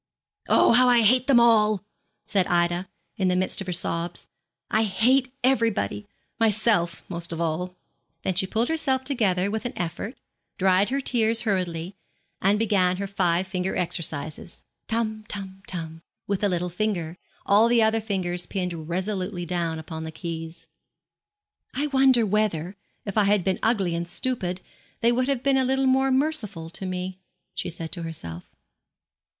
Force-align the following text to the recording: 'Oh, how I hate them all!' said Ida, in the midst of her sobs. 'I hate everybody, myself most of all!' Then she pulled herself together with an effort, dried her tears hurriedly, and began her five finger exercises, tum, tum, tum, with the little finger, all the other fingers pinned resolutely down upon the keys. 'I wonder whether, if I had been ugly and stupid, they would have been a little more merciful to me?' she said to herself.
'Oh, 0.49 0.71
how 0.73 0.89
I 0.89 1.03
hate 1.03 1.27
them 1.27 1.39
all!' 1.39 1.85
said 2.25 2.47
Ida, 2.47 2.87
in 3.17 3.27
the 3.27 3.35
midst 3.35 3.61
of 3.61 3.67
her 3.67 3.71
sobs. 3.73 4.25
'I 4.71 4.85
hate 4.85 5.31
everybody, 5.43 6.07
myself 6.39 7.03
most 7.07 7.31
of 7.31 7.39
all!' 7.39 7.75
Then 8.23 8.33
she 8.33 8.47
pulled 8.47 8.67
herself 8.67 9.03
together 9.03 9.51
with 9.51 9.63
an 9.63 9.73
effort, 9.77 10.17
dried 10.57 10.89
her 10.89 11.01
tears 11.01 11.41
hurriedly, 11.41 11.93
and 12.41 12.57
began 12.57 12.97
her 12.97 13.05
five 13.05 13.45
finger 13.45 13.75
exercises, 13.75 14.63
tum, 14.87 15.23
tum, 15.27 15.61
tum, 15.67 16.01
with 16.25 16.39
the 16.41 16.49
little 16.49 16.69
finger, 16.71 17.19
all 17.45 17.67
the 17.67 17.83
other 17.83 18.01
fingers 18.01 18.47
pinned 18.47 18.89
resolutely 18.89 19.45
down 19.45 19.77
upon 19.77 20.03
the 20.03 20.11
keys. 20.11 20.65
'I 21.75 21.85
wonder 21.93 22.25
whether, 22.25 22.75
if 23.05 23.19
I 23.19 23.25
had 23.25 23.43
been 23.43 23.59
ugly 23.61 23.93
and 23.93 24.07
stupid, 24.07 24.61
they 25.01 25.11
would 25.11 25.27
have 25.27 25.43
been 25.43 25.57
a 25.57 25.63
little 25.63 25.85
more 25.85 26.09
merciful 26.09 26.71
to 26.71 26.87
me?' 26.87 27.19
she 27.53 27.69
said 27.69 27.91
to 27.91 28.01
herself. 28.01 28.49